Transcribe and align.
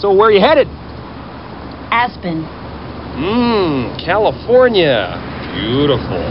So 0.00 0.10
where 0.10 0.28
are 0.28 0.32
you 0.32 0.40
headed? 0.40 0.66
Aspen. 1.92 2.42
Mmm, 3.20 4.02
California. 4.02 5.20
Beautiful. 5.54 6.24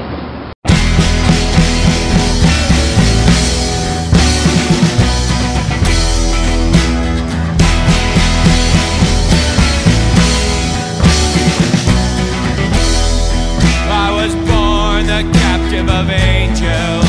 I 13.91 14.09
was 14.15 14.33
born 14.49 15.05
the 15.05 15.31
captive 15.37 15.89
of 15.89 16.09
angels 16.09 17.05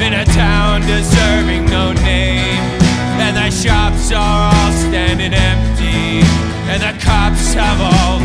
in 0.00 0.14
a 0.14 0.24
town 0.24 0.80
deserted. 0.80 1.19
have 7.54 7.80
all 7.80 8.19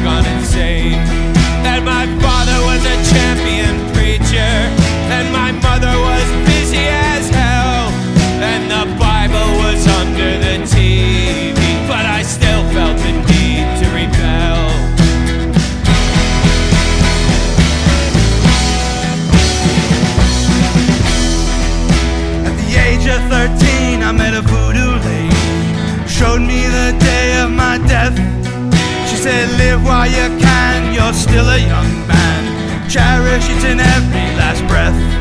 it, 29.35 29.49
live 29.57 29.83
while 29.83 30.07
you 30.07 30.27
can. 30.39 30.93
You're 30.93 31.13
still 31.13 31.47
a 31.49 31.57
young 31.57 32.07
man. 32.07 32.89
Cherish 32.89 33.49
it 33.49 33.63
in 33.71 33.79
every 33.79 34.27
last 34.39 34.65
breath. 34.67 35.14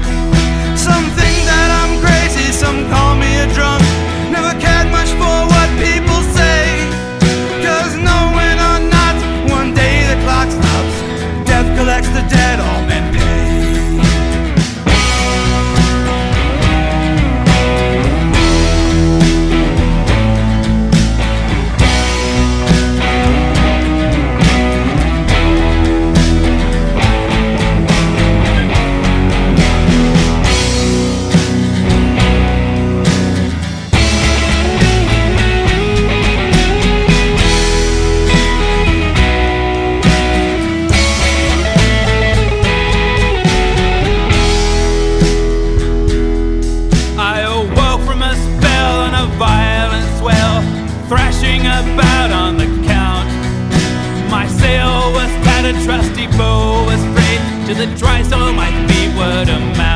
she 56.24 56.38
was 56.38 57.02
afraid. 57.04 57.66
to 57.66 57.74
the 57.74 57.86
try 57.98 58.22
so 58.22 58.52
my 58.52 58.70
feet 58.88 59.14
would 59.16 59.48
amount. 59.48 59.93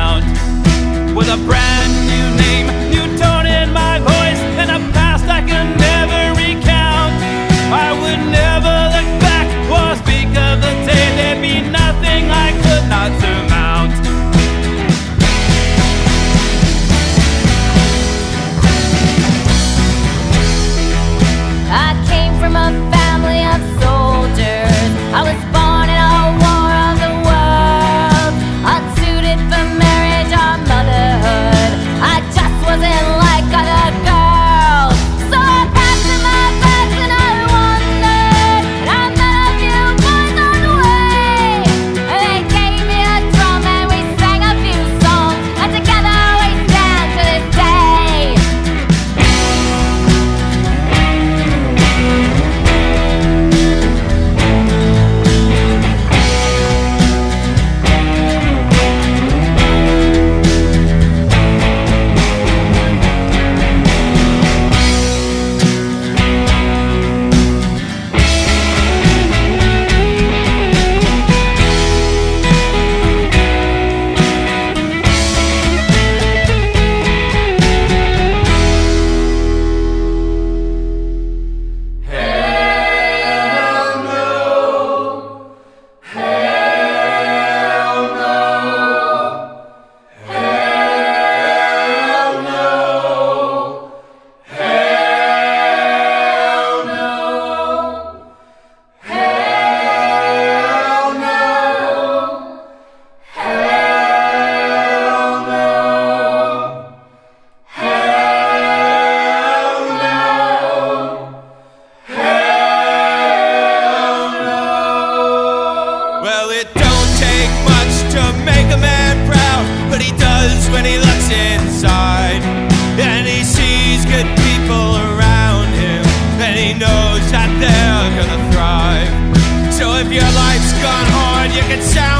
sound 131.89 132.18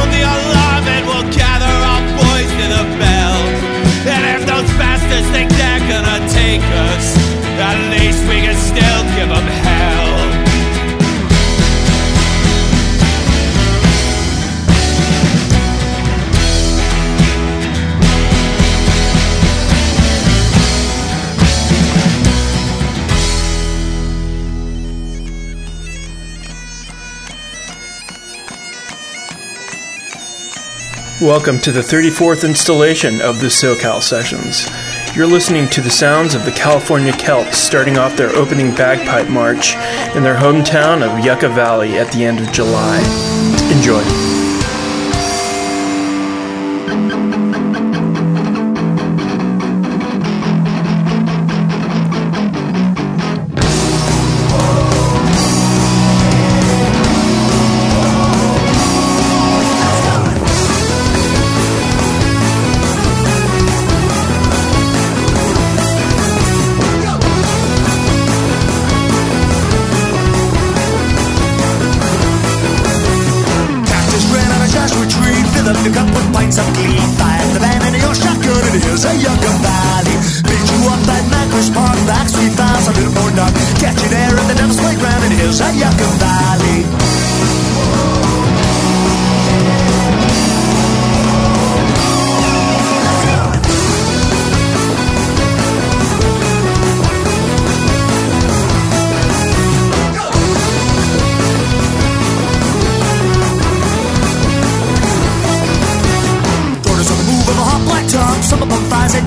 Welcome 31.21 31.59
to 31.59 31.73
the 31.73 31.81
34th 31.81 32.45
installation 32.45 33.19
of 33.19 33.41
the 33.41 33.47
SoCal 33.47 34.01
Sessions. 34.01 34.65
You're 35.13 35.27
listening 35.27 35.67
to 35.71 35.81
the 35.81 35.89
sounds 35.89 36.33
of 36.33 36.45
the 36.45 36.51
California 36.53 37.11
Celts 37.11 37.57
starting 37.57 37.97
off 37.97 38.15
their 38.15 38.33
opening 38.33 38.73
bagpipe 38.73 39.27
march 39.27 39.75
in 40.15 40.23
their 40.23 40.37
hometown 40.37 41.01
of 41.01 41.25
Yucca 41.25 41.49
Valley 41.49 41.97
at 41.97 42.09
the 42.13 42.23
end 42.23 42.39
of 42.39 42.53
July. 42.53 42.99
Enjoy. 43.69 44.38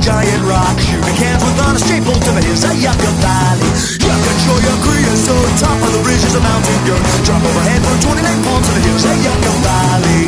giant 0.03 0.43
rock. 0.43 0.77
Shooting 0.83 1.15
cans 1.15 1.43
with 1.47 1.63
on 1.63 1.77
a 1.77 1.79
straight 1.79 2.05
bolt 2.05 2.27
of 2.27 2.37
it 2.37 2.45
is 2.51 2.65
a 2.67 2.75
Yucca 2.75 3.11
Valley. 3.23 3.71
You 4.03 4.11
control 4.11 4.59
your 4.59 4.79
creosote 4.83 5.53
Top 5.63 5.79
of 5.79 5.91
the 5.95 6.03
ridge 6.03 6.25
is 6.27 6.35
a 6.35 6.43
mountain 6.43 6.83
goat. 6.85 7.03
Drop 7.25 7.43
overhead 7.43 7.81
from 7.87 7.99
29 8.11 8.43
palms 8.43 8.69
of 8.69 8.75
the 8.75 8.83
hills 8.83 9.05
a 9.07 9.15
Yucca 9.23 9.53
Valley. 9.63 10.23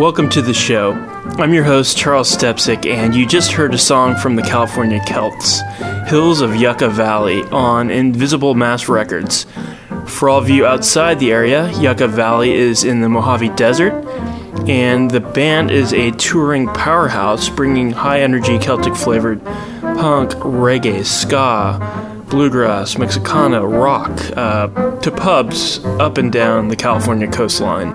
Welcome 0.00 0.30
to 0.30 0.40
the 0.40 0.54
show. 0.54 0.92
I'm 1.36 1.52
your 1.52 1.62
host, 1.62 1.94
Charles 1.94 2.34
Stepsick, 2.34 2.86
and 2.86 3.14
you 3.14 3.26
just 3.26 3.52
heard 3.52 3.74
a 3.74 3.78
song 3.78 4.16
from 4.16 4.34
the 4.34 4.40
California 4.40 4.98
Celts, 5.04 5.60
Hills 6.08 6.40
of 6.40 6.56
Yucca 6.56 6.88
Valley, 6.88 7.42
on 7.42 7.90
Invisible 7.90 8.54
Mass 8.54 8.88
Records. 8.88 9.44
For 10.06 10.30
all 10.30 10.38
of 10.38 10.48
you 10.48 10.64
outside 10.64 11.20
the 11.20 11.32
area, 11.32 11.70
Yucca 11.72 12.08
Valley 12.08 12.54
is 12.54 12.82
in 12.82 13.02
the 13.02 13.10
Mojave 13.10 13.50
Desert, 13.50 13.92
and 14.66 15.10
the 15.10 15.20
band 15.20 15.70
is 15.70 15.92
a 15.92 16.12
touring 16.12 16.68
powerhouse 16.68 17.50
bringing 17.50 17.90
high 17.90 18.22
energy 18.22 18.58
Celtic 18.58 18.96
flavored 18.96 19.44
punk, 19.82 20.30
reggae, 20.30 21.04
ska, 21.04 22.24
bluegrass, 22.30 22.96
Mexicana, 22.96 23.66
rock 23.66 24.10
uh, 24.34 24.98
to 25.00 25.10
pubs 25.10 25.84
up 25.84 26.16
and 26.16 26.32
down 26.32 26.68
the 26.68 26.76
California 26.76 27.30
coastline. 27.30 27.92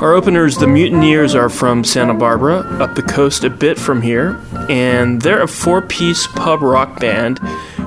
Our 0.00 0.12
openers, 0.12 0.58
the 0.58 0.66
Mutineers, 0.66 1.34
are 1.34 1.48
from 1.48 1.82
Santa 1.82 2.12
Barbara, 2.12 2.58
up 2.82 2.94
the 2.94 3.02
coast 3.02 3.44
a 3.44 3.50
bit 3.50 3.78
from 3.78 4.02
here, 4.02 4.38
and 4.68 5.22
they're 5.22 5.42
a 5.42 5.48
four 5.48 5.80
piece 5.80 6.26
pub 6.26 6.60
rock 6.60 7.00
band 7.00 7.38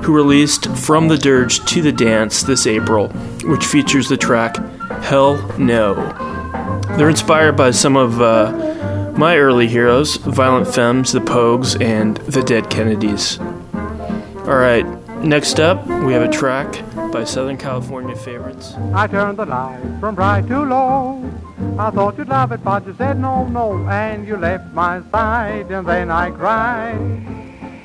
who 0.02 0.12
released 0.12 0.68
From 0.76 1.06
the 1.06 1.16
Dirge 1.16 1.64
to 1.66 1.80
the 1.80 1.92
Dance 1.92 2.42
this 2.42 2.66
April, 2.66 3.10
which 3.44 3.64
features 3.64 4.08
the 4.08 4.16
track 4.16 4.56
Hell 5.02 5.56
No. 5.56 5.94
They're 6.96 7.10
inspired 7.10 7.56
by 7.56 7.70
some 7.70 7.96
of 7.96 8.20
uh, 8.20 9.12
my 9.16 9.36
early 9.36 9.68
heroes 9.68 10.16
Violent 10.16 10.66
Femmes, 10.66 11.12
The 11.12 11.20
Pogues, 11.20 11.80
and 11.80 12.16
The 12.16 12.42
Dead 12.42 12.70
Kennedys. 12.70 13.38
Alright, 13.38 14.84
next 15.22 15.60
up, 15.60 15.86
we 16.04 16.12
have 16.12 16.22
a 16.22 16.28
track 16.28 16.82
by 17.12 17.24
Southern 17.24 17.56
California 17.56 18.16
favorites. 18.16 18.74
I 18.94 19.06
turned 19.06 19.38
the 19.38 19.46
light 19.46 19.80
from 20.00 20.14
bright 20.14 20.46
to 20.48 20.62
low. 20.62 21.30
I 21.78 21.90
thought 21.90 22.16
you'd 22.18 22.28
love 22.28 22.52
it, 22.52 22.64
but 22.64 22.86
you 22.86 22.94
said 22.96 23.18
no, 23.18 23.46
no, 23.46 23.86
and 23.88 24.26
you 24.26 24.36
left 24.36 24.72
my 24.72 25.02
side, 25.10 25.70
and 25.70 25.86
then 25.86 26.10
I 26.10 26.30
cried. 26.30 26.98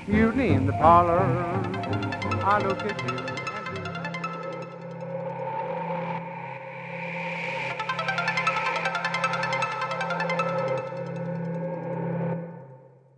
You 0.08 0.32
in 0.32 0.66
the 0.68 0.74
parlor, 0.74 1.20
I 2.44 2.60
look 2.60 2.80
at 2.82 3.02
you. 3.04 3.26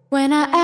When 0.09 0.31
I 0.33 0.56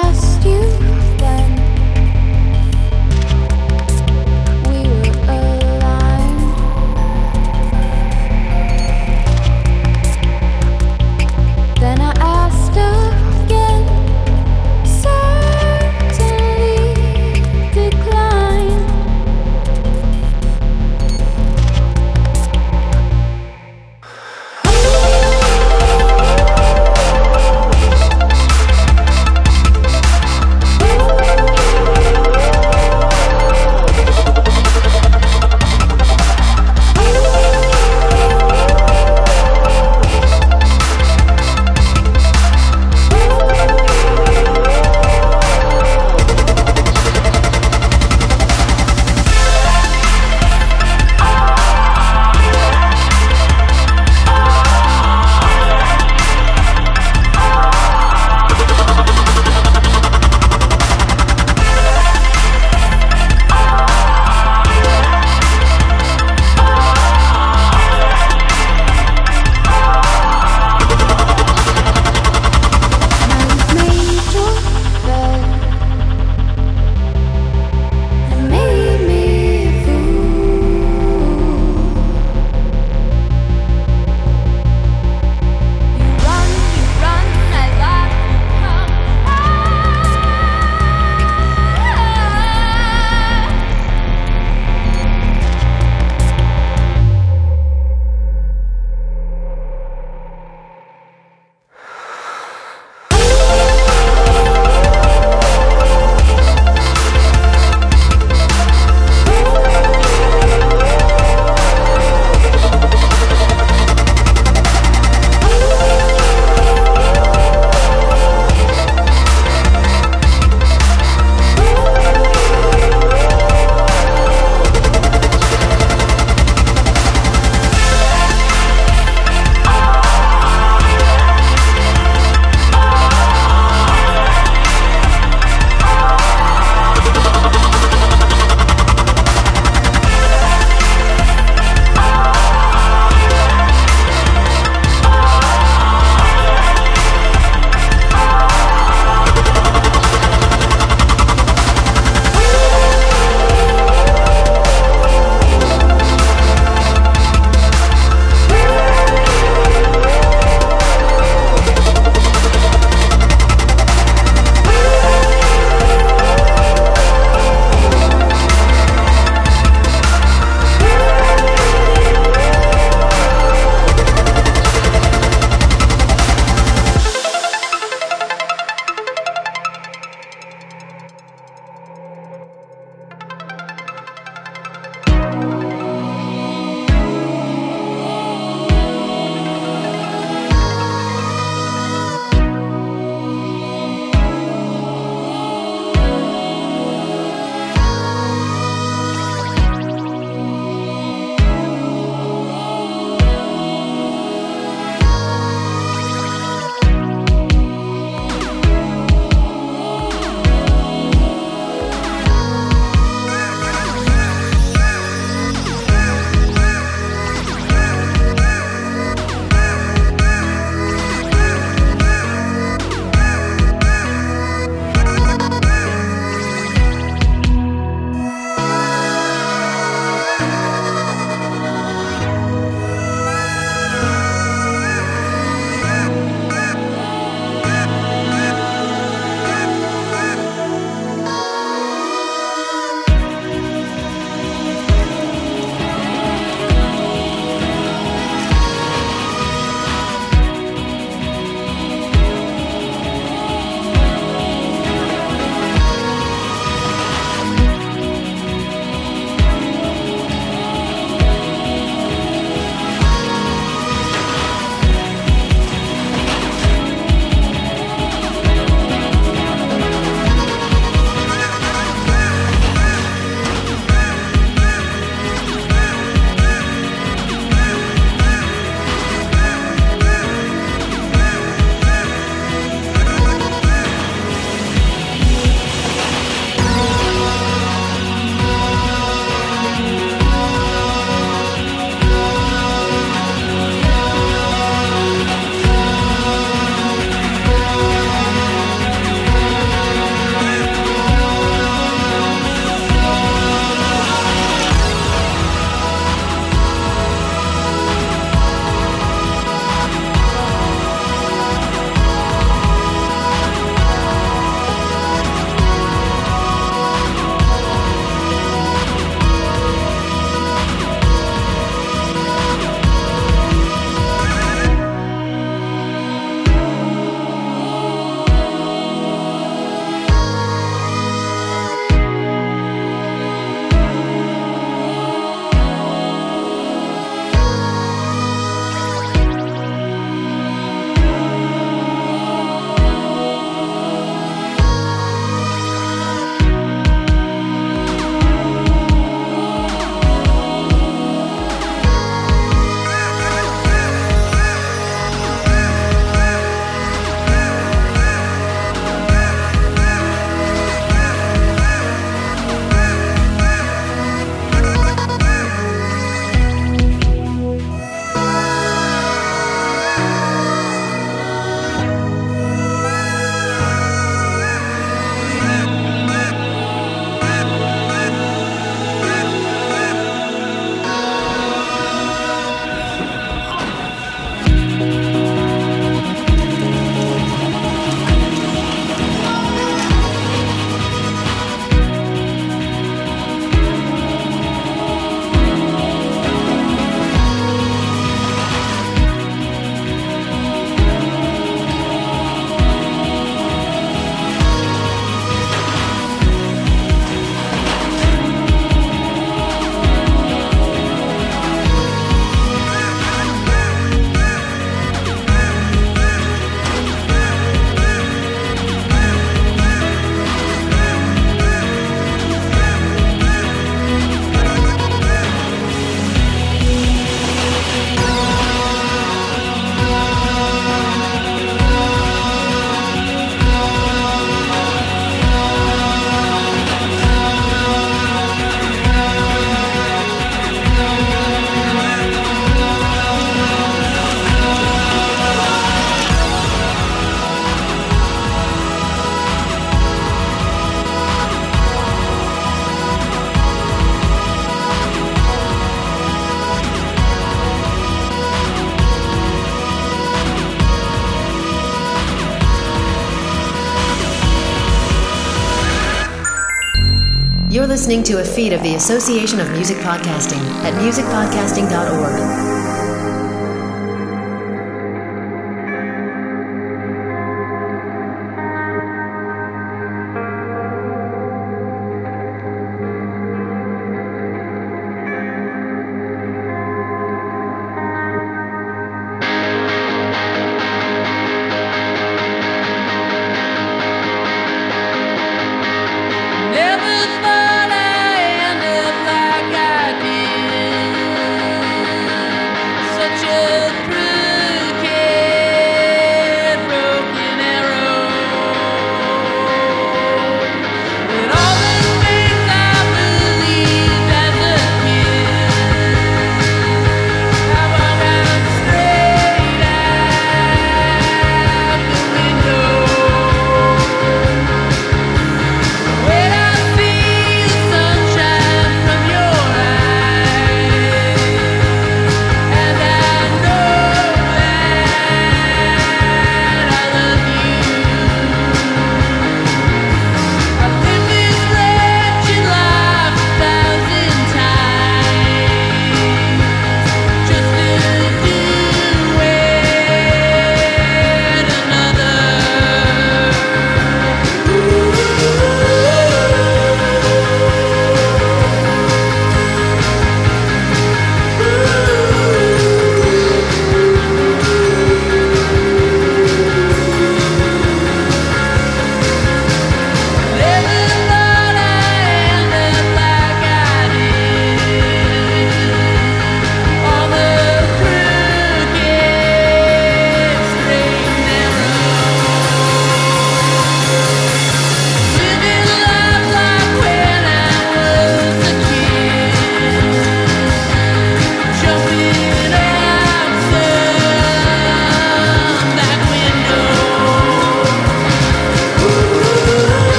listening 467.84 468.02
to 468.02 468.22
a 468.22 468.24
feed 468.24 468.54
of 468.54 468.64
the 468.64 468.76
Association 468.76 469.42
of 469.42 469.52
Music 469.52 469.76
Podcasting 469.80 470.40
at 470.64 470.74
musicpodcasting.org. 470.76 472.63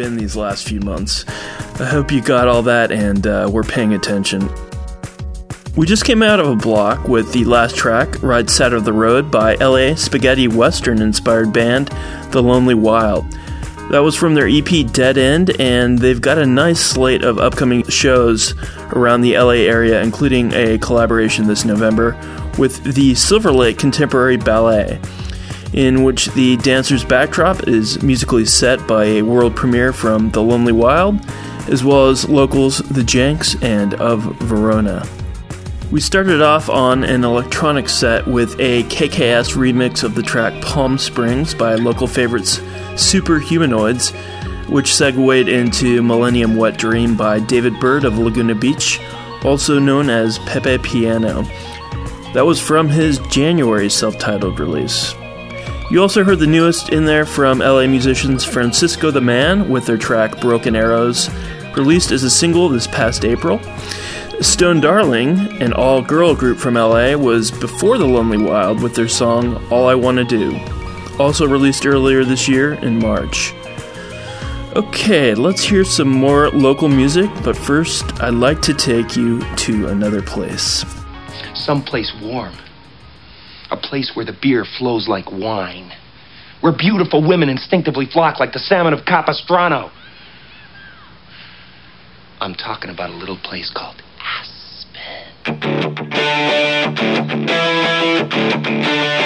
been 0.00 0.16
these 0.16 0.34
last 0.34 0.66
few 0.66 0.80
months. 0.80 1.26
I 1.78 1.84
hope 1.84 2.10
you 2.10 2.22
got 2.22 2.48
all 2.48 2.62
that 2.62 2.90
and 2.90 3.26
uh, 3.26 3.50
were 3.52 3.62
paying 3.62 3.92
attention. 3.92 4.48
We 5.76 5.86
just 5.86 6.06
came 6.06 6.22
out 6.22 6.40
of 6.40 6.48
a 6.48 6.56
block 6.56 7.06
with 7.06 7.34
the 7.34 7.44
last 7.44 7.76
track, 7.76 8.22
Right 8.22 8.48
Side 8.48 8.72
of 8.72 8.86
the 8.86 8.94
Road, 8.94 9.30
by 9.30 9.56
LA 9.56 9.96
spaghetti 9.96 10.48
western 10.48 11.02
inspired 11.02 11.52
band 11.52 11.88
The 12.30 12.42
Lonely 12.42 12.72
Wild. 12.72 13.30
That 13.90 13.98
was 13.98 14.16
from 14.16 14.32
their 14.32 14.48
EP 14.48 14.90
Dead 14.90 15.18
End, 15.18 15.60
and 15.60 15.98
they've 15.98 16.20
got 16.20 16.38
a 16.38 16.46
nice 16.46 16.80
slate 16.80 17.22
of 17.22 17.38
upcoming 17.38 17.86
shows 17.90 18.54
around 18.94 19.20
the 19.20 19.36
LA 19.36 19.66
area, 19.68 20.02
including 20.02 20.50
a 20.54 20.78
collaboration 20.78 21.46
this 21.46 21.66
November 21.66 22.18
with 22.56 22.82
the 22.94 23.14
Silver 23.14 23.52
Lake 23.52 23.76
Contemporary 23.76 24.38
Ballet 24.38 24.98
in 25.72 26.02
which 26.02 26.26
the 26.28 26.56
dancer's 26.58 27.04
backdrop 27.04 27.68
is 27.68 28.02
musically 28.02 28.44
set 28.44 28.86
by 28.86 29.04
a 29.04 29.22
world 29.22 29.54
premiere 29.54 29.92
from 29.92 30.30
The 30.30 30.42
Lonely 30.42 30.72
Wild, 30.72 31.20
as 31.68 31.84
well 31.84 32.08
as 32.08 32.28
locals 32.28 32.78
The 32.78 33.02
Janks 33.02 33.62
and 33.62 33.94
of 33.94 34.20
Verona. 34.40 35.06
We 35.90 36.00
started 36.00 36.40
off 36.40 36.68
on 36.68 37.02
an 37.02 37.24
electronic 37.24 37.88
set 37.88 38.26
with 38.26 38.54
a 38.60 38.84
KKS 38.84 39.56
remix 39.56 40.04
of 40.04 40.14
the 40.14 40.22
track 40.22 40.62
Palm 40.62 40.98
Springs 40.98 41.52
by 41.52 41.74
local 41.74 42.06
favorites 42.06 42.60
Super 42.96 43.40
Humanoids, 43.40 44.10
which 44.68 44.94
segued 44.94 45.48
into 45.48 46.00
Millennium 46.00 46.54
Wet 46.54 46.78
Dream 46.78 47.16
by 47.16 47.40
David 47.40 47.78
Bird 47.80 48.04
of 48.04 48.18
Laguna 48.18 48.54
Beach, 48.54 49.00
also 49.44 49.80
known 49.80 50.10
as 50.10 50.38
Pepe 50.40 50.78
Piano. 50.78 51.42
That 52.34 52.46
was 52.46 52.60
from 52.60 52.88
his 52.88 53.18
January 53.30 53.90
self 53.90 54.16
titled 54.16 54.60
release. 54.60 55.14
You 55.90 56.00
also 56.00 56.22
heard 56.22 56.38
the 56.38 56.46
newest 56.46 56.90
in 56.90 57.04
there 57.04 57.26
from 57.26 57.58
LA 57.58 57.88
musicians 57.88 58.44
Francisco 58.44 59.10
the 59.10 59.20
Man 59.20 59.68
with 59.68 59.86
their 59.86 59.98
track 59.98 60.40
Broken 60.40 60.76
Arrows, 60.76 61.28
released 61.76 62.12
as 62.12 62.22
a 62.22 62.30
single 62.30 62.68
this 62.68 62.86
past 62.86 63.24
April. 63.24 63.60
Stone 64.40 64.82
Darling, 64.82 65.60
an 65.60 65.72
all 65.72 66.00
girl 66.00 66.32
group 66.36 66.58
from 66.58 66.74
LA, 66.74 67.16
was 67.16 67.50
before 67.50 67.98
The 67.98 68.06
Lonely 68.06 68.38
Wild 68.38 68.80
with 68.80 68.94
their 68.94 69.08
song 69.08 69.56
All 69.68 69.88
I 69.88 69.96
Wanna 69.96 70.22
Do, 70.22 70.56
also 71.18 71.44
released 71.44 71.84
earlier 71.84 72.24
this 72.24 72.46
year 72.46 72.74
in 72.74 73.00
March. 73.00 73.52
Okay, 74.76 75.34
let's 75.34 75.64
hear 75.64 75.84
some 75.84 76.08
more 76.08 76.50
local 76.50 76.88
music, 76.88 77.28
but 77.42 77.56
first, 77.56 78.22
I'd 78.22 78.34
like 78.34 78.62
to 78.62 78.74
take 78.74 79.16
you 79.16 79.40
to 79.56 79.88
another 79.88 80.22
place. 80.22 80.84
Someplace 81.56 82.12
warm. 82.22 82.54
A 83.70 83.76
place 83.76 84.12
where 84.14 84.24
the 84.24 84.36
beer 84.40 84.64
flows 84.78 85.08
like 85.08 85.30
wine. 85.30 85.92
Where 86.60 86.76
beautiful 86.76 87.26
women 87.26 87.48
instinctively 87.48 88.06
flock 88.06 88.38
like 88.40 88.52
the 88.52 88.58
salmon 88.58 88.92
of 88.92 89.04
Capistrano. 89.04 89.90
I'm 92.40 92.54
talking 92.54 92.90
about 92.90 93.10
a 93.10 93.14
little 93.14 93.38
place 93.38 93.70
called 93.74 94.02
Want 98.60 99.19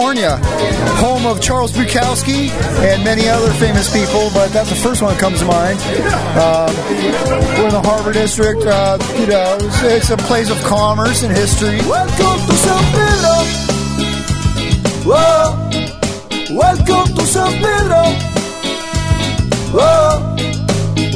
California, 0.00 0.40
home 0.96 1.26
of 1.26 1.42
Charles 1.42 1.72
Bukowski 1.72 2.48
and 2.80 3.04
many 3.04 3.28
other 3.28 3.52
famous 3.52 3.92
people, 3.92 4.30
but 4.32 4.48
that's 4.48 4.70
the 4.70 4.76
first 4.76 5.02
one 5.02 5.12
that 5.12 5.20
comes 5.20 5.40
to 5.40 5.44
mind. 5.44 5.78
Um, 6.40 6.74
we're 7.58 7.66
in 7.66 7.74
the 7.74 7.82
Harbor 7.84 8.10
District. 8.10 8.64
Uh, 8.64 8.96
you 9.18 9.26
know, 9.26 9.58
it's, 9.60 9.82
it's, 9.82 10.08
a 10.08 10.16
place 10.16 10.50
of 10.50 10.56
commerce 10.62 11.22
and 11.22 11.36
history. 11.36 11.76
Welcome 11.86 12.40
to 12.48 12.54
San 12.64 12.82
Pedro. 12.96 13.36
Whoa. 15.04 15.68
Welcome 16.56 17.14
to 17.16 17.26
San 17.26 17.52
Pedro. 17.60 18.02
Whoa. 19.76 20.36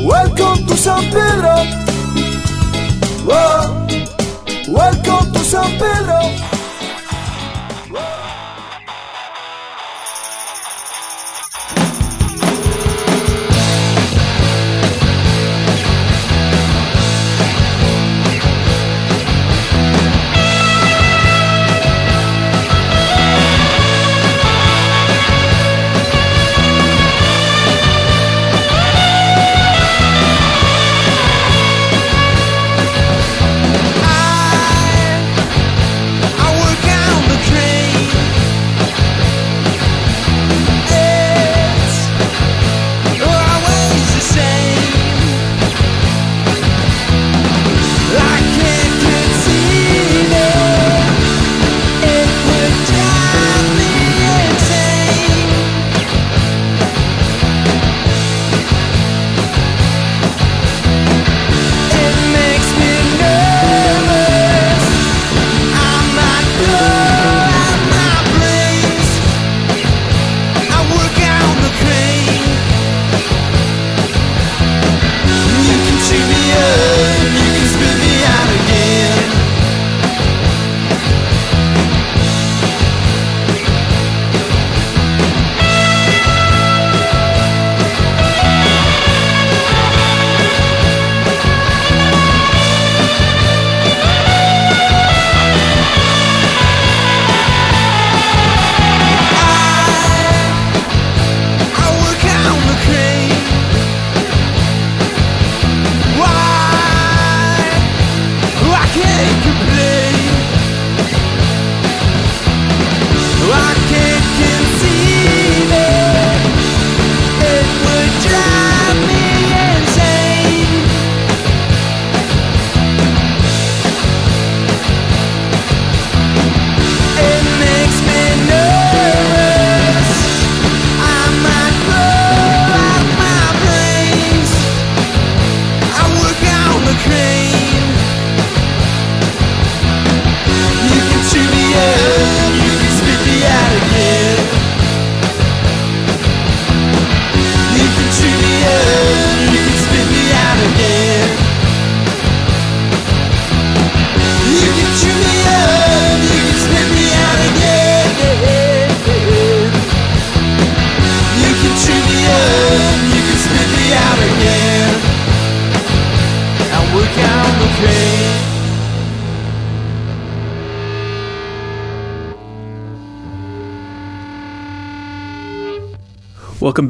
Welcome 0.04 0.66
to 0.66 0.76
San 0.76 1.04
Pedro. 1.04 1.56
Whoa. 3.24 3.86
Welcome 4.68 5.32
to 5.32 5.38
San 5.38 5.70
Pedro. 5.78 6.53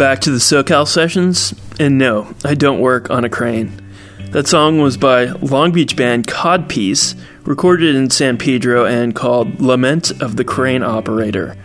Back 0.05 0.21
to 0.21 0.31
the 0.31 0.37
SoCal 0.37 0.87
Sessions. 0.87 1.55
And 1.81 1.97
no, 1.97 2.35
I 2.45 2.55
don't 2.55 2.81
work 2.81 3.09
on 3.09 3.25
a 3.25 3.31
crane. 3.31 3.73
That 4.33 4.47
song 4.47 4.79
was 4.83 4.99
by 4.99 5.25
Long 5.25 5.73
Beach 5.73 5.97
band 5.97 6.27
Codpiece, 6.27 7.19
recorded 7.45 7.95
in 7.95 8.11
San 8.11 8.37
Pedro 8.37 8.85
and 8.85 9.15
called 9.15 9.63
Lament 9.63 10.11
of 10.21 10.37
the 10.37 10.45
Crane 10.45 10.83
Operator. 10.83 11.57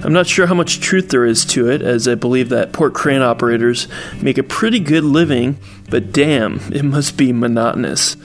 I'm 0.00 0.12
not 0.12 0.26
sure 0.26 0.46
how 0.46 0.52
much 0.52 0.80
truth 0.80 1.08
there 1.08 1.24
is 1.24 1.46
to 1.46 1.70
it, 1.70 1.80
as 1.80 2.06
I 2.06 2.14
believe 2.14 2.50
that 2.50 2.74
port 2.74 2.92
crane 2.92 3.22
operators 3.22 3.88
make 4.20 4.36
a 4.36 4.42
pretty 4.42 4.78
good 4.78 5.04
living, 5.04 5.56
but 5.88 6.12
damn, 6.12 6.60
it 6.74 6.84
must 6.84 7.16
be 7.16 7.32
monotonous. 7.32 8.18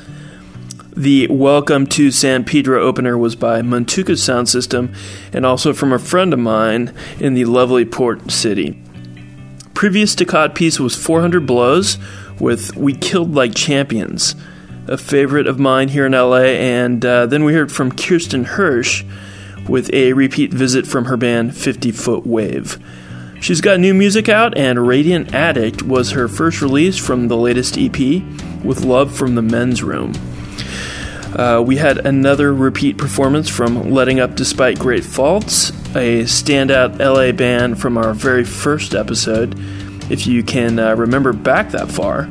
The 0.93 1.25
Welcome 1.27 1.87
to 1.87 2.11
San 2.11 2.43
Pedro 2.43 2.83
opener 2.83 3.17
was 3.17 3.37
by 3.37 3.61
Montuca 3.61 4.17
Sound 4.17 4.49
System 4.49 4.93
and 5.31 5.45
also 5.45 5.71
from 5.71 5.93
a 5.93 5.99
friend 5.99 6.33
of 6.33 6.39
mine 6.39 6.93
in 7.17 7.33
the 7.33 7.45
lovely 7.45 7.85
port 7.85 8.29
city. 8.29 8.83
Previous 9.77 10.15
to 10.15 10.49
piece 10.55 10.79
was 10.79 10.95
400 10.95 11.45
Blows 11.45 11.99
with 12.39 12.75
We 12.75 12.95
Killed 12.95 13.35
Like 13.35 13.53
Champions, 13.53 14.33
a 14.87 14.97
favorite 14.97 15.45
of 15.45 15.59
mine 15.59 15.89
here 15.89 16.07
in 16.07 16.13
LA, 16.13 16.45
and 16.57 17.05
uh, 17.05 17.27
then 17.27 17.43
we 17.43 17.53
heard 17.53 17.71
from 17.71 17.91
Kristin 17.91 18.43
Hersh 18.43 19.07
with 19.69 19.93
a 19.93 20.13
repeat 20.13 20.51
visit 20.51 20.87
from 20.87 21.05
her 21.05 21.15
band 21.15 21.55
50 21.55 21.91
Foot 21.91 22.25
Wave. 22.25 22.79
She's 23.39 23.61
got 23.61 23.79
new 23.79 23.93
music 23.93 24.27
out, 24.27 24.57
and 24.57 24.87
Radiant 24.87 25.35
Addict 25.35 25.83
was 25.83 26.09
her 26.09 26.27
first 26.27 26.59
release 26.63 26.97
from 26.97 27.27
the 27.27 27.37
latest 27.37 27.77
EP 27.77 27.99
with 28.63 28.83
Love 28.83 29.15
from 29.15 29.35
the 29.35 29.43
Men's 29.43 29.83
Room. 29.83 30.11
Uh, 31.37 31.61
we 31.61 31.75
had 31.75 32.03
another 32.03 32.51
repeat 32.51 32.97
performance 32.97 33.47
from 33.47 33.91
Letting 33.91 34.19
Up 34.19 34.33
Despite 34.33 34.79
Great 34.79 35.03
Faults, 35.03 35.69
a 35.95 36.23
standout 36.23 36.97
LA 36.97 37.31
band 37.31 37.79
from 37.79 37.95
our 37.95 38.15
very 38.15 38.43
first 38.43 38.95
episode, 38.95 39.53
if 40.11 40.25
you 40.25 40.41
can 40.41 40.79
uh, 40.79 40.95
remember 40.95 41.33
back 41.33 41.69
that 41.71 41.91
far. 41.91 42.27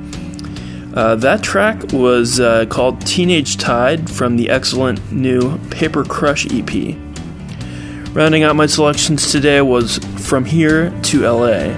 Uh, 0.93 1.15
that 1.15 1.41
track 1.45 1.93
was 1.93 2.41
uh, 2.41 2.67
called 2.67 3.01
Teenage 3.07 3.59
Tide 3.59 4.11
from 4.11 4.37
the 4.37 4.51
excellent 4.51 5.13
new 5.13 5.57
Paper 5.69 6.03
Crush 6.03 6.45
EP. 6.53 6.97
Rounding 8.13 8.43
out 8.43 8.57
my 8.57 8.67
selections 8.67 9.31
today 9.31 9.61
was 9.61 9.99
From 10.19 10.45
Here 10.45 10.91
to 11.03 11.21
LA, 11.31 11.77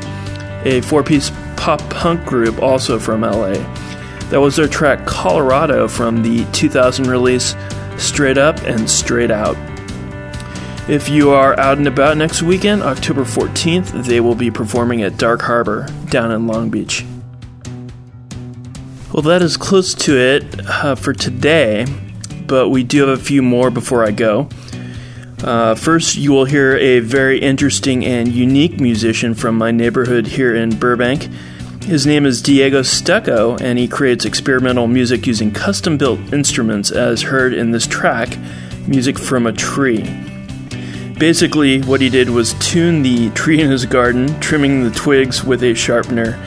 a 0.65 0.81
four 0.81 1.03
piece 1.03 1.31
pop 1.59 1.81
punk 1.91 2.25
group 2.25 2.63
also 2.63 2.99
from 2.99 3.21
LA. 3.21 3.53
That 4.31 4.41
was 4.41 4.57
their 4.57 4.69
track 4.69 5.07
Colorado 5.07 5.89
from 5.89 6.23
the 6.23 6.45
2000 6.53 7.07
release 7.07 7.57
Straight 7.97 8.37
Up 8.37 8.59
and 8.63 8.89
Straight 8.89 9.31
Out. 9.31 9.57
If 10.89 11.09
you 11.09 11.31
are 11.31 11.59
out 11.59 11.79
and 11.79 11.87
about 11.87 12.17
next 12.17 12.43
weekend, 12.43 12.83
October 12.83 13.23
14th, 13.23 14.05
they 14.05 14.21
will 14.21 14.35
be 14.35 14.51
performing 14.51 15.03
at 15.03 15.17
Dark 15.17 15.43
Harbor 15.43 15.87
down 16.11 16.31
in 16.31 16.47
Long 16.47 16.71
Beach. 16.71 17.05
Well, 19.13 19.23
that 19.23 19.41
is 19.41 19.57
close 19.57 19.95
to 19.95 20.17
it 20.17 20.67
uh, 20.67 20.95
for 20.95 21.13
today, 21.13 21.87
but 22.47 22.69
we 22.69 22.85
do 22.85 23.07
have 23.07 23.19
a 23.19 23.23
few 23.23 23.43
more 23.43 23.71
before 23.71 24.05
I 24.05 24.11
go. 24.11 24.49
Uh, 25.43 25.75
first, 25.75 26.17
you 26.17 26.33
will 26.33 26.45
hear 26.45 26.77
a 26.77 27.01
very 27.01 27.39
interesting 27.39 28.05
and 28.05 28.29
unique 28.29 28.81
musician 28.81 29.35
from 29.35 29.57
my 29.57 29.71
neighborhood 29.71 30.27
here 30.27 30.55
in 30.55 30.79
Burbank. 30.79 31.29
His 31.89 32.07
name 32.07 32.27
is 32.27 32.43
Diego 32.43 32.83
Stocco, 32.83 33.57
and 33.63 33.79
he 33.79 33.89
creates 33.89 34.27
experimental 34.27 34.87
music 34.87 35.27
using 35.27 35.51
custom 35.51 35.97
built 35.97 36.21
instruments, 36.35 36.91
as 36.91 37.23
heard 37.23 37.55
in 37.55 37.71
this 37.71 37.87
track, 37.87 38.37
Music 38.87 39.19
from 39.19 39.47
a 39.47 39.55
Tree. 39.55 40.03
Basically, 41.19 41.81
what 41.81 42.03
he 42.03 42.11
did 42.11 42.29
was 42.29 42.53
tune 42.61 43.01
the 43.01 43.31
tree 43.31 43.63
in 43.63 43.71
his 43.71 43.87
garden, 43.87 44.39
trimming 44.39 44.85
the 44.85 44.91
twigs 44.91 45.43
with 45.43 45.63
a 45.63 45.73
sharpener, 45.73 46.39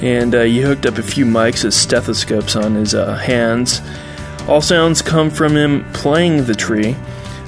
and 0.00 0.34
uh, 0.34 0.44
he 0.44 0.62
hooked 0.62 0.86
up 0.86 0.96
a 0.96 1.02
few 1.02 1.26
mics 1.26 1.66
as 1.66 1.76
stethoscopes 1.76 2.56
on 2.56 2.74
his 2.74 2.94
uh, 2.94 3.16
hands. 3.16 3.82
All 4.48 4.62
sounds 4.62 5.02
come 5.02 5.28
from 5.28 5.54
him 5.54 5.84
playing 5.92 6.46
the 6.46 6.54
tree, 6.54 6.96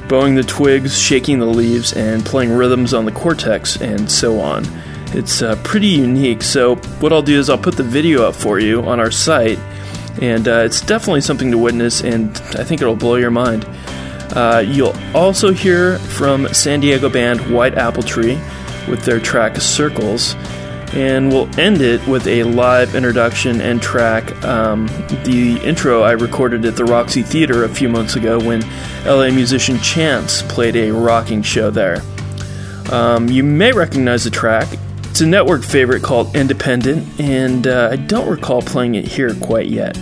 bowing 0.06 0.34
the 0.34 0.44
twigs, 0.44 0.98
shaking 0.98 1.38
the 1.38 1.46
leaves, 1.46 1.94
and 1.94 2.26
playing 2.26 2.52
rhythms 2.52 2.92
on 2.92 3.06
the 3.06 3.12
cortex, 3.12 3.80
and 3.80 4.10
so 4.12 4.38
on. 4.38 4.66
It's 5.14 5.40
uh, 5.40 5.56
pretty 5.64 5.88
unique. 5.88 6.42
So, 6.42 6.76
what 7.00 7.12
I'll 7.12 7.22
do 7.22 7.38
is 7.38 7.48
I'll 7.48 7.58
put 7.58 7.76
the 7.76 7.82
video 7.82 8.24
up 8.24 8.34
for 8.34 8.58
you 8.58 8.82
on 8.82 9.00
our 9.00 9.10
site, 9.10 9.58
and 10.20 10.46
uh, 10.46 10.62
it's 10.64 10.82
definitely 10.82 11.22
something 11.22 11.50
to 11.50 11.58
witness, 11.58 12.02
and 12.02 12.30
I 12.58 12.64
think 12.64 12.82
it'll 12.82 12.96
blow 12.96 13.16
your 13.16 13.30
mind. 13.30 13.66
Uh, 14.34 14.62
you'll 14.66 14.94
also 15.14 15.52
hear 15.52 15.98
from 15.98 16.52
San 16.52 16.80
Diego 16.80 17.08
band 17.08 17.40
White 17.52 17.74
Apple 17.74 18.02
Tree 18.02 18.38
with 18.88 19.02
their 19.04 19.18
track 19.18 19.56
Circles, 19.56 20.34
and 20.92 21.30
we'll 21.30 21.48
end 21.58 21.80
it 21.80 22.06
with 22.06 22.26
a 22.26 22.44
live 22.44 22.94
introduction 22.94 23.62
and 23.62 23.80
track. 23.80 24.44
Um, 24.44 24.86
the 25.24 25.58
intro 25.64 26.02
I 26.02 26.12
recorded 26.12 26.66
at 26.66 26.76
the 26.76 26.84
Roxy 26.84 27.22
Theater 27.22 27.64
a 27.64 27.68
few 27.68 27.88
months 27.88 28.16
ago 28.16 28.38
when 28.38 28.60
LA 29.06 29.30
musician 29.30 29.78
Chance 29.78 30.42
played 30.42 30.76
a 30.76 30.90
rocking 30.90 31.42
show 31.42 31.70
there. 31.70 32.02
Um, 32.90 33.28
you 33.28 33.42
may 33.42 33.72
recognize 33.72 34.24
the 34.24 34.30
track. 34.30 34.68
It's 35.10 35.20
a 35.20 35.26
network 35.26 35.64
favorite 35.64 36.02
called 36.02 36.36
Independent, 36.36 37.20
and 37.20 37.66
uh, 37.66 37.88
I 37.92 37.96
don't 37.96 38.28
recall 38.28 38.62
playing 38.62 38.94
it 38.94 39.06
here 39.06 39.34
quite 39.34 39.66
yet. 39.66 39.98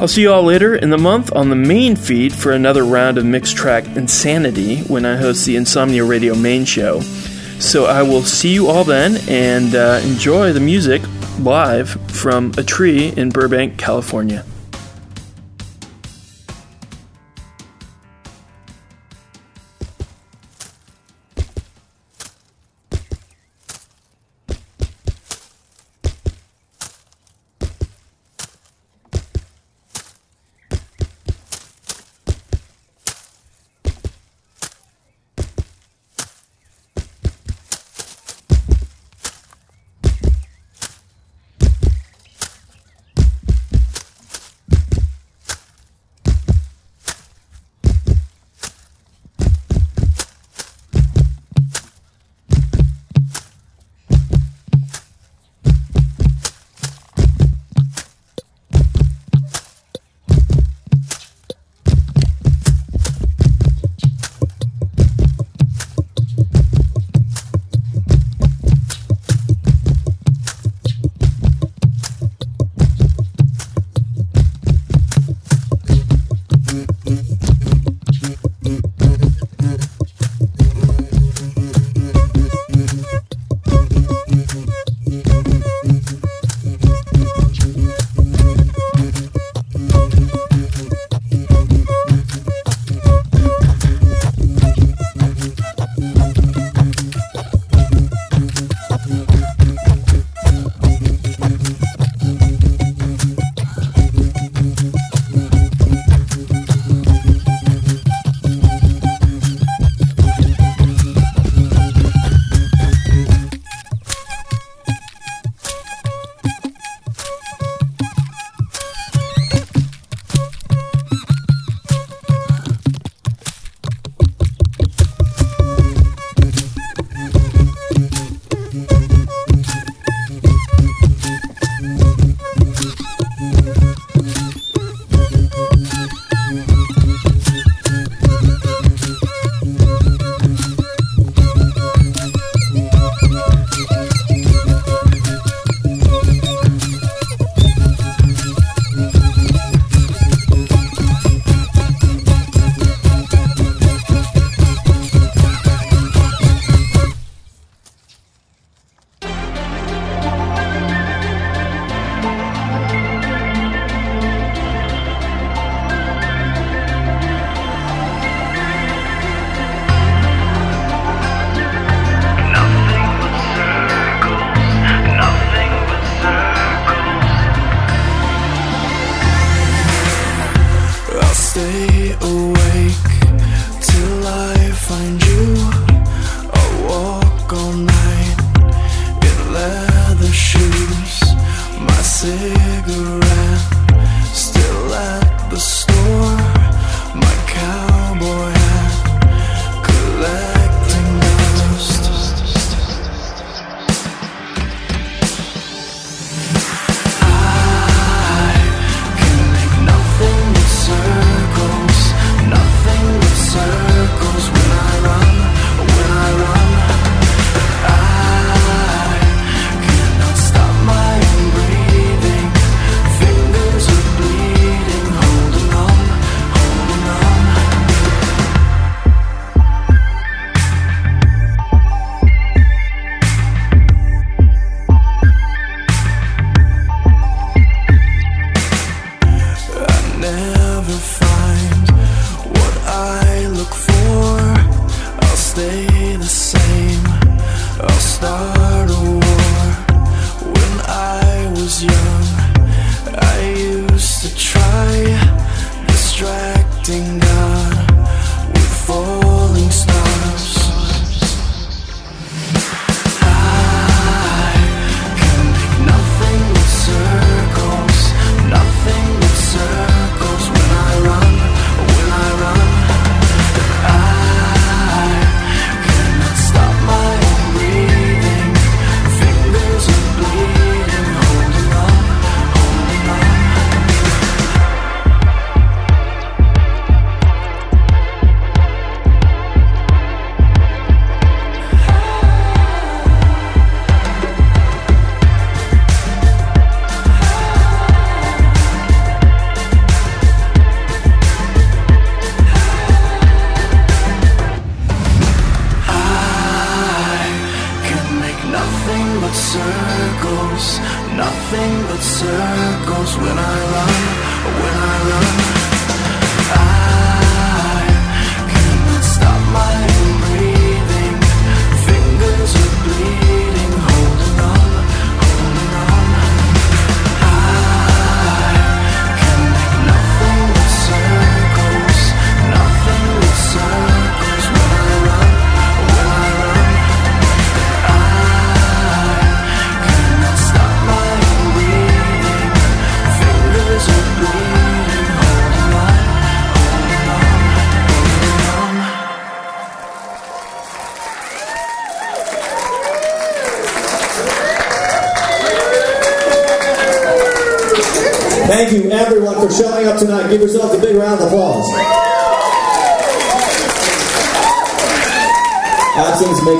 I'll 0.00 0.08
see 0.08 0.22
you 0.22 0.32
all 0.32 0.42
later 0.42 0.74
in 0.74 0.88
the 0.88 0.96
month 0.96 1.30
on 1.36 1.50
the 1.50 1.56
main 1.56 1.94
feed 1.94 2.32
for 2.32 2.52
another 2.52 2.84
round 2.84 3.18
of 3.18 3.26
mixed 3.26 3.56
track 3.56 3.84
Insanity 3.96 4.78
when 4.84 5.04
I 5.04 5.16
host 5.16 5.44
the 5.44 5.56
Insomnia 5.56 6.04
Radio 6.04 6.34
main 6.34 6.64
show. 6.64 7.00
So 7.58 7.84
I 7.84 8.02
will 8.02 8.22
see 8.22 8.54
you 8.54 8.68
all 8.68 8.84
then 8.84 9.18
and 9.28 9.74
uh, 9.74 10.00
enjoy 10.02 10.54
the 10.54 10.60
music 10.60 11.02
live 11.38 11.90
from 12.10 12.52
a 12.56 12.62
tree 12.62 13.08
in 13.08 13.28
Burbank, 13.28 13.76
California. 13.76 14.46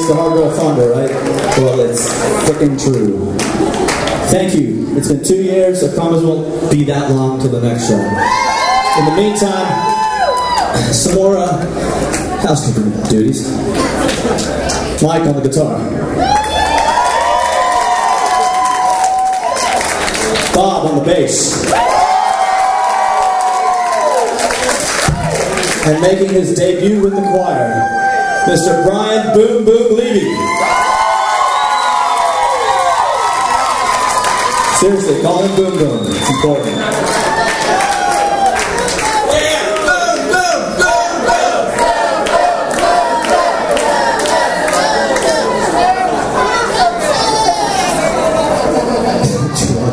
It's 0.01 0.09
the 0.09 0.15
hard 0.15 0.33
go 0.33 0.51
fonder, 0.57 0.89
right? 0.89 1.11
Well, 1.59 1.79
it's 1.81 2.09
freaking 2.49 2.83
true. 2.83 3.35
Thank 4.31 4.55
you. 4.55 4.97
It's 4.97 5.09
been 5.09 5.23
two 5.23 5.43
years. 5.43 5.81
so 5.83 5.95
promise 5.95 6.23
won't 6.23 6.71
be 6.71 6.85
that 6.85 7.11
long 7.11 7.39
till 7.39 7.51
the 7.51 7.61
next 7.61 7.87
show. 7.87 7.99
In 7.99 9.05
the 9.05 9.15
meantime, 9.15 9.69
some 10.95 11.17
more 11.17 11.37
uh, 11.37 12.41
housekeeping 12.41 12.91
duties. 13.11 13.47
Mike 15.03 15.21
on 15.29 15.37
the 15.37 15.47
guitar. 15.47 15.77
Bob 20.55 20.91
on 20.91 20.99
the 20.99 21.05
bass. 21.05 21.61
and 25.87 26.01
making 26.01 26.31
his 26.31 26.55
debut 26.55 27.03
with 27.03 27.15
the 27.15 27.21
choir, 27.21 28.10
Mr. 28.47 28.85
Brian 28.85 29.35
Boom 29.35 29.65
Boom 29.65 29.97
Levy. 29.97 30.35
Seriously, 34.81 35.21
call 35.23 35.43
him 35.43 35.57
Boom 35.57 35.79
Boom. 35.79 36.07
It's 36.07 36.31
important. 36.31 36.77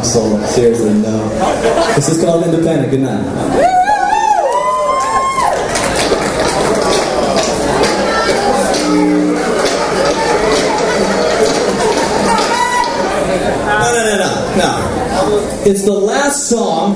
Solo. 0.04 0.46
Seriously, 0.46 0.94
no. 0.94 1.28
This 1.96 2.08
is 2.08 2.24
called 2.24 2.46
independent. 2.46 2.92
Good 2.92 3.02
night. 3.02 3.67
It's 15.68 15.84
the 15.84 15.92
last 15.92 16.48
song. 16.48 16.94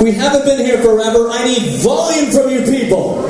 We 0.00 0.12
haven't 0.12 0.44
been 0.44 0.64
here 0.64 0.80
forever. 0.80 1.28
I 1.28 1.42
need 1.42 1.82
volume 1.82 2.30
from 2.30 2.50
you 2.50 2.62
people. 2.62 3.20